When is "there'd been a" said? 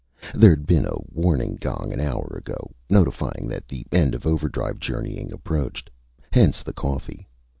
0.33-0.97